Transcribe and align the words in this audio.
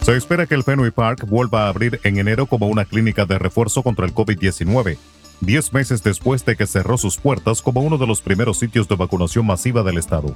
Se 0.00 0.16
espera 0.16 0.46
que 0.46 0.54
el 0.54 0.64
Fenway 0.64 0.90
Park 0.90 1.26
vuelva 1.28 1.66
a 1.66 1.68
abrir 1.68 2.00
en 2.02 2.16
enero 2.16 2.46
como 2.46 2.68
una 2.68 2.86
clínica 2.86 3.26
de 3.26 3.38
refuerzo 3.38 3.82
contra 3.82 4.06
el 4.06 4.14
COVID-19, 4.14 4.96
diez 5.42 5.74
meses 5.74 6.02
después 6.02 6.46
de 6.46 6.56
que 6.56 6.66
cerró 6.66 6.96
sus 6.96 7.18
puertas 7.18 7.60
como 7.60 7.82
uno 7.82 7.98
de 7.98 8.06
los 8.06 8.22
primeros 8.22 8.58
sitios 8.58 8.88
de 8.88 8.96
vacunación 8.96 9.44
masiva 9.44 9.82
del 9.82 9.98
estado. 9.98 10.34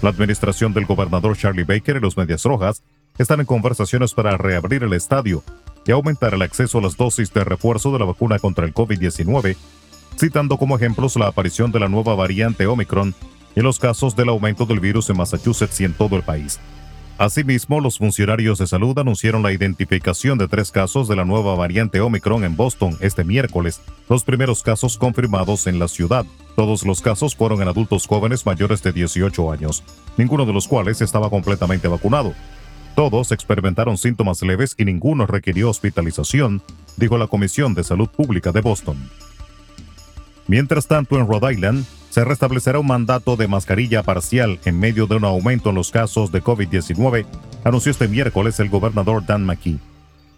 La 0.00 0.08
administración 0.08 0.72
del 0.72 0.86
gobernador 0.86 1.36
Charlie 1.36 1.64
Baker 1.64 1.96
y 1.96 2.00
los 2.00 2.16
Medias 2.16 2.44
Rojas 2.44 2.82
están 3.18 3.40
en 3.40 3.46
conversaciones 3.46 4.12
para 4.14 4.36
reabrir 4.36 4.82
el 4.82 4.92
estadio 4.92 5.42
y 5.86 5.92
aumentar 5.92 6.34
el 6.34 6.42
acceso 6.42 6.78
a 6.78 6.82
las 6.82 6.96
dosis 6.96 7.32
de 7.32 7.44
refuerzo 7.44 7.92
de 7.92 7.98
la 7.98 8.04
vacuna 8.04 8.38
contra 8.38 8.66
el 8.66 8.74
COVID-19, 8.74 9.56
citando 10.18 10.56
como 10.56 10.76
ejemplos 10.76 11.16
la 11.16 11.28
aparición 11.28 11.70
de 11.70 11.80
la 11.80 11.88
nueva 11.88 12.14
variante 12.14 12.66
Omicron 12.66 13.14
y 13.54 13.60
los 13.60 13.78
casos 13.78 14.16
del 14.16 14.30
aumento 14.30 14.66
del 14.66 14.80
virus 14.80 15.10
en 15.10 15.16
Massachusetts 15.16 15.80
y 15.80 15.84
en 15.84 15.94
todo 15.94 16.16
el 16.16 16.22
país. 16.22 16.58
Asimismo, 17.16 17.80
los 17.80 17.98
funcionarios 17.98 18.58
de 18.58 18.66
salud 18.66 18.98
anunciaron 18.98 19.44
la 19.44 19.52
identificación 19.52 20.36
de 20.36 20.48
tres 20.48 20.72
casos 20.72 21.06
de 21.06 21.14
la 21.14 21.24
nueva 21.24 21.54
variante 21.54 22.00
Omicron 22.00 22.42
en 22.42 22.56
Boston 22.56 22.96
este 23.00 23.22
miércoles, 23.22 23.80
los 24.08 24.24
primeros 24.24 24.64
casos 24.64 24.98
confirmados 24.98 25.68
en 25.68 25.78
la 25.78 25.86
ciudad. 25.86 26.26
Todos 26.56 26.84
los 26.84 27.00
casos 27.00 27.36
fueron 27.36 27.62
en 27.62 27.68
adultos 27.68 28.08
jóvenes 28.08 28.44
mayores 28.44 28.82
de 28.82 28.92
18 28.92 29.52
años, 29.52 29.84
ninguno 30.16 30.44
de 30.44 30.52
los 30.52 30.66
cuales 30.66 31.00
estaba 31.00 31.30
completamente 31.30 31.86
vacunado. 31.86 32.34
Todos 32.94 33.32
experimentaron 33.32 33.98
síntomas 33.98 34.40
leves 34.42 34.74
y 34.78 34.84
ninguno 34.84 35.26
requirió 35.26 35.70
hospitalización, 35.70 36.62
dijo 36.96 37.18
la 37.18 37.26
Comisión 37.26 37.74
de 37.74 37.82
Salud 37.82 38.08
Pública 38.08 38.52
de 38.52 38.60
Boston. 38.60 38.96
Mientras 40.46 40.86
tanto, 40.86 41.18
en 41.18 41.26
Rhode 41.26 41.54
Island, 41.54 41.84
se 42.10 42.24
restablecerá 42.24 42.78
un 42.78 42.86
mandato 42.86 43.34
de 43.34 43.48
mascarilla 43.48 44.04
parcial 44.04 44.60
en 44.64 44.78
medio 44.78 45.08
de 45.08 45.16
un 45.16 45.24
aumento 45.24 45.70
en 45.70 45.74
los 45.74 45.90
casos 45.90 46.30
de 46.30 46.42
COVID-19, 46.42 47.26
anunció 47.64 47.90
este 47.90 48.06
miércoles 48.06 48.60
el 48.60 48.68
gobernador 48.68 49.26
Dan 49.26 49.44
McKee. 49.44 49.80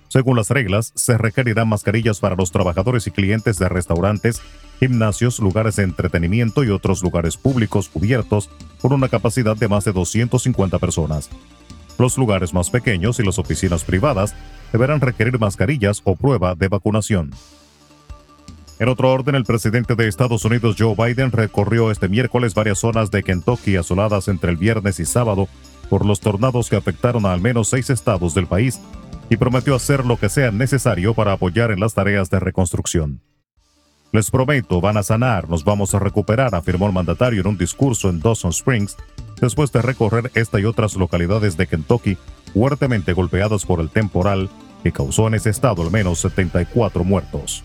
Según 0.09 0.37
las 0.37 0.49
reglas, 0.49 0.93
se 0.95 1.19
requerirán 1.19 1.69
mascarillas 1.69 2.21
para 2.21 2.37
los 2.37 2.53
trabajadores 2.53 3.07
y 3.07 3.11
clientes 3.11 3.59
de 3.59 3.69
restaurantes, 3.69 4.41
gimnasios, 4.81 5.41
lugares 5.41 5.77
de 5.77 5.83
entretenimiento 5.83 6.65
y 6.65 6.71
otros 6.71 7.03
lugares 7.03 7.37
públicos 7.37 7.91
cubiertos 7.91 8.49
por 8.81 8.95
una 8.95 9.11
capacidad 9.11 9.57
de 9.57 9.69
más 9.69 9.85
de 9.85 9.93
250 9.93 10.79
personas. 10.79 11.29
Los 11.99 12.19
lugares 12.19 12.53
más 12.53 12.71
pequeños 12.71 13.19
y 13.21 13.25
las 13.25 13.39
oficinas 13.39 13.85
privadas 13.85 14.35
deberán 14.73 15.01
requerir 15.01 15.39
mascarillas 15.39 16.03
o 16.05 16.17
prueba 16.17 16.55
de 16.55 16.69
vacunación. 16.69 17.31
En 18.79 18.89
otro 18.91 19.11
orden, 19.11 19.35
el 19.35 19.45
presidente 19.45 19.95
de 19.95 20.07
Estados 20.07 20.45
Unidos, 20.45 20.77
Joe 20.79 20.95
Biden, 20.95 21.33
recorrió 21.33 21.91
este 21.91 22.09
miércoles 22.09 22.53
varias 22.53 22.79
zonas 22.79 23.11
de 23.11 23.23
Kentucky 23.23 23.77
asoladas 23.77 24.29
entre 24.29 24.51
el 24.51 24.59
viernes 24.59 25.01
y 25.01 25.07
sábado 25.07 25.49
por 25.89 26.05
los 26.05 26.21
tornados 26.21 26.69
que 26.69 26.77
afectaron 26.77 27.25
a 27.25 27.33
al 27.33 27.41
menos 27.41 27.69
seis 27.69 27.89
estados 27.89 28.35
del 28.35 28.47
país 28.47 28.79
y 29.31 29.39
prometió 29.39 29.75
hacer 29.75 30.05
lo 30.05 30.19
que 30.19 30.29
sea 30.29 30.51
necesario 30.51 31.15
para 31.15 31.33
apoyar 31.33 31.71
en 31.71 31.81
las 31.81 31.95
tareas 31.95 32.29
de 32.29 32.39
reconstrucción. 32.39 33.23
Les 34.13 34.31
prometo, 34.31 34.81
van 34.81 34.99
a 34.99 35.03
sanar, 35.03 35.49
nos 35.49 35.65
vamos 35.65 35.95
a 35.95 35.99
recuperar, 35.99 36.55
afirmó 36.55 36.87
el 36.87 36.93
mandatario 36.93 37.41
en 37.41 37.49
un 37.49 37.59
discurso 37.59 38.09
en 38.09 38.21
Dawson 38.21 38.51
Springs, 38.51 38.97
después 39.41 39.73
de 39.73 39.83
recorrer 39.83 40.31
esta 40.35 40.61
y 40.61 40.65
otras 40.65 40.97
localidades 40.97 41.57
de 41.57 41.67
Kentucky 41.67 42.17
fuertemente 42.53 43.13
golpeadas 43.13 43.65
por 43.65 43.81
el 43.81 43.91
temporal 43.91 44.49
que 44.83 44.93
causó 44.93 45.27
en 45.27 45.35
ese 45.35 45.51
estado 45.51 45.83
al 45.83 45.91
menos 45.91 46.21
74 46.21 47.05
muertos. 47.05 47.65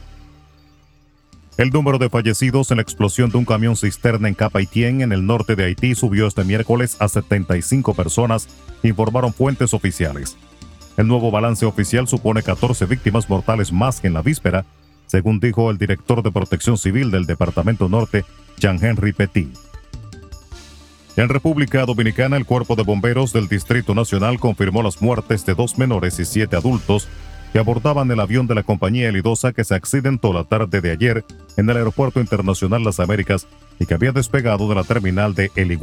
El 1.58 1.69
número 1.69 1.97
de 1.97 2.09
fallecidos 2.09 2.72
en 2.72 2.77
la 2.77 2.81
explosión 2.81 3.30
de 3.30 3.37
un 3.37 3.45
camión 3.45 3.76
cisterna 3.76 4.27
en 4.27 4.33
Cap-Haitien, 4.33 5.02
en 5.02 5.11
el 5.11 5.26
norte 5.26 5.55
de 5.55 5.65
Haití, 5.65 5.95
subió 5.95 6.26
este 6.26 6.43
miércoles 6.43 6.98
a 6.99 7.08
75 7.08 7.93
personas, 7.93 8.48
informaron 8.83 9.33
fuentes 9.33 9.73
oficiales. 9.73 10.37
El 10.98 11.08
nuevo 11.08 11.30
balance 11.30 11.65
oficial 11.65 12.08
supone 12.08 12.42
14 12.42 12.86
víctimas 12.86 13.30
mortales 13.30 13.71
más 13.71 14.02
que 14.02 14.08
en 14.08 14.14
la 14.14 14.21
víspera, 14.21 14.65
según 15.05 15.39
dijo 15.39 15.70
el 15.70 15.77
director 15.77 16.23
de 16.23 16.31
Protección 16.31 16.77
Civil 16.77 17.11
del 17.11 17.26
Departamento 17.26 17.89
Norte, 17.89 18.26
Jean-Henry 18.58 19.14
Petit. 19.14 19.70
En 21.21 21.30
República 21.30 21.86
Dominicana, 21.86 22.36
el 22.36 22.48
Cuerpo 22.48 22.76
de 22.76 22.82
Bomberos 22.82 23.32
del 23.32 23.48
Distrito 23.48 23.93
Nacional 23.93 24.39
confirmó 24.39 24.82
las 24.82 25.04
muertes 25.04 25.45
de 25.45 25.54
dos 25.54 25.77
menores 25.77 26.20
y 26.20 26.26
siete 26.26 26.55
adultos 26.55 27.08
que 27.54 27.59
abordaban 27.59 28.09
el 28.09 28.20
avión 28.20 28.48
de 28.48 28.55
la 28.55 28.64
compañía 28.64 29.08
Elidosa 29.08 29.54
que 29.54 29.64
se 29.64 29.76
accidentó 29.76 30.33
la 30.33 30.45
tarde 30.45 30.81
de 30.81 30.89
ayer 30.89 31.23
en 31.58 31.70
el 31.70 31.77
Aeropuerto 31.77 32.21
Internacional 32.21 32.83
Las 32.83 32.99
Américas 32.99 33.45
y 33.80 33.86
que 33.86 33.93
había 33.93 34.14
despegado 34.14 34.67
de 34.67 34.73
la 34.73 34.83
terminal 34.83 35.36
de 35.36 35.52
El 35.55 35.77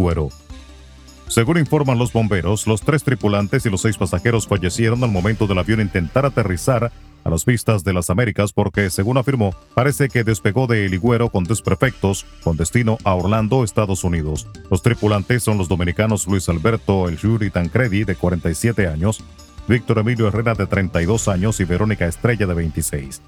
Según 1.28 1.58
informan 1.58 1.98
los 1.98 2.12
bomberos, 2.12 2.66
los 2.66 2.80
tres 2.80 3.04
tripulantes 3.04 3.64
y 3.64 3.70
los 3.70 3.82
seis 3.82 3.96
pasajeros 3.96 4.48
fallecieron 4.48 5.04
al 5.04 5.12
momento 5.12 5.46
del 5.46 5.58
avión 5.58 5.80
intentar 5.80 6.26
aterrizar 6.26 6.90
a 7.24 7.30
las 7.30 7.44
vistas 7.44 7.84
de 7.84 7.92
las 7.92 8.10
Américas 8.10 8.52
porque, 8.52 8.90
según 8.90 9.18
afirmó, 9.18 9.54
parece 9.74 10.08
que 10.08 10.24
despegó 10.24 10.66
de 10.66 10.86
El 10.86 11.00
con 11.30 11.44
desperfectos 11.44 12.26
con 12.42 12.56
destino 12.56 12.98
a 13.04 13.14
Orlando, 13.14 13.64
Estados 13.64 14.04
Unidos. 14.04 14.46
Los 14.70 14.82
tripulantes 14.82 15.42
son 15.42 15.58
los 15.58 15.68
dominicanos 15.68 16.26
Luis 16.26 16.48
Alberto 16.48 17.08
El 17.08 17.16
Yuri 17.16 17.50
Tancredi, 17.50 18.04
de 18.04 18.16
47 18.16 18.86
años, 18.86 19.22
Víctor 19.68 19.98
Emilio 19.98 20.28
Herrera 20.28 20.54
de 20.54 20.66
32 20.66 21.28
años 21.28 21.60
y 21.60 21.64
Verónica 21.64 22.06
Estrella 22.06 22.46
de 22.46 22.54
26. 22.54 23.20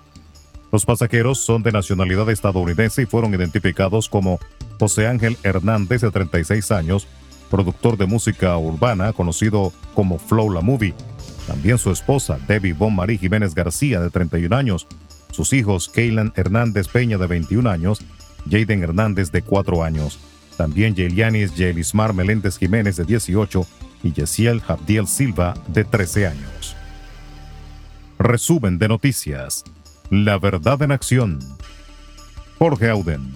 Los 0.73 0.84
pasajeros 0.87 1.39
son 1.39 1.62
de 1.62 1.73
nacionalidad 1.73 2.31
estadounidense 2.31 3.03
y 3.03 3.06
fueron 3.06 3.34
identificados 3.34 4.09
como 4.09 4.39
José 4.79 5.09
Ángel 5.09 5.37
Hernández 5.43 6.03
de 6.03 6.11
36 6.11 6.71
años, 6.71 7.09
productor 7.50 7.97
de 7.97 8.06
música 8.06 8.56
urbana 8.56 9.12
conocido 9.12 9.73
como 9.95 10.19
Flow 10.19 10.50
La 10.50 10.61
Movie. 10.61 10.95
También 11.50 11.78
su 11.78 11.91
esposa, 11.91 12.38
Debbie 12.47 12.75
Bon 12.75 12.94
Marie 12.94 13.19
Jiménez 13.19 13.56
García 13.56 14.00
de 14.00 14.09
31 14.09 14.55
años, 14.55 14.87
sus 15.33 15.53
hijos 15.53 15.88
Kaylan 15.88 16.33
Hernández 16.37 16.87
Peña 16.87 17.19
de 17.19 17.27
21 17.27 17.69
años, 17.69 18.03
Jaden 18.49 18.84
Hernández 18.84 19.33
de 19.33 19.43
4 19.43 19.83
años, 19.83 20.21
también 20.56 20.94
Yelianis 20.94 21.56
Yelismar 21.56 22.15
Meléndez 22.15 22.56
Jiménez 22.56 22.94
de 22.99 23.05
18 23.05 23.66
y 24.05 24.12
Yesiel 24.12 24.61
Jabdiel 24.61 25.09
Silva, 25.09 25.55
de 25.66 25.83
13 25.83 26.28
años. 26.28 26.77
Resumen 28.21 28.78
de 28.78 28.87
noticias. 28.87 29.65
La 30.09 30.38
verdad 30.38 30.81
en 30.82 30.93
acción. 30.93 31.41
Jorge 32.61 32.91
Auden. 32.91 33.34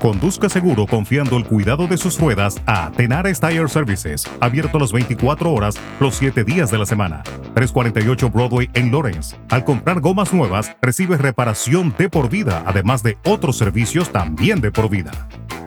Conduzca 0.00 0.48
seguro 0.48 0.86
confiando 0.86 1.36
el 1.36 1.44
cuidado 1.44 1.88
de 1.88 1.96
sus 1.96 2.20
ruedas 2.20 2.62
a 2.66 2.92
Tenares 2.92 3.40
Tire 3.40 3.68
Services, 3.68 4.24
abierto 4.38 4.78
las 4.78 4.92
24 4.92 5.52
horas, 5.52 5.74
los 5.98 6.14
7 6.14 6.44
días 6.44 6.70
de 6.70 6.78
la 6.78 6.86
semana. 6.86 7.24
348 7.54 8.30
Broadway 8.30 8.70
en 8.74 8.92
Lawrence. 8.92 9.36
Al 9.48 9.64
comprar 9.64 10.00
gomas 10.00 10.32
nuevas, 10.32 10.76
recibe 10.80 11.16
reparación 11.16 11.92
de 11.98 12.08
por 12.08 12.30
vida, 12.30 12.62
además 12.64 13.02
de 13.02 13.18
otros 13.24 13.56
servicios 13.56 14.10
también 14.10 14.60
de 14.60 14.70
por 14.70 14.88
vida. 14.88 15.10